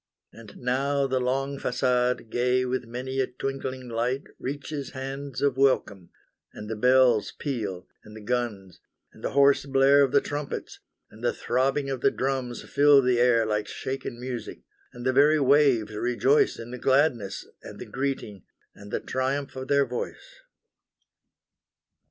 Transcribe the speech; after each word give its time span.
And 0.33 0.57
now 0.57 1.05
the 1.05 1.19
long 1.19 1.59
facade 1.59 2.31
gay 2.31 2.65
with 2.65 2.85
many 2.87 3.19
a 3.19 3.27
twinkling 3.27 3.87
light 3.87 4.23
Reaches 4.39 4.93
hands 4.93 5.43
of 5.43 5.57
welcome, 5.57 6.09
and 6.53 6.67
the 6.67 6.75
bells 6.75 7.31
peal, 7.37 7.87
and 8.03 8.15
the 8.15 8.21
guns, 8.21 8.79
And 9.13 9.23
the 9.23 9.33
hoarse 9.33 9.67
blare 9.67 10.01
of 10.01 10.11
the 10.11 10.19
trumpets, 10.19 10.79
and 11.11 11.23
the 11.23 11.31
throbbing 11.33 11.91
of 11.91 12.01
the 12.01 12.09
drums 12.09 12.63
Fill 12.67 13.03
the 13.03 13.19
air 13.19 13.45
like 13.45 13.67
shaken 13.67 14.19
music, 14.19 14.61
and 14.91 15.05
the 15.05 15.13
very 15.13 15.39
waves 15.39 15.93
rejoice 15.93 16.57
In 16.57 16.71
the 16.71 16.79
gladness, 16.79 17.45
and 17.61 17.77
the 17.77 17.85
greeting, 17.85 18.41
and 18.73 18.89
the 18.89 18.99
triumph 19.01 19.55
of 19.55 19.67
their 19.67 19.85
voice. 19.85 20.39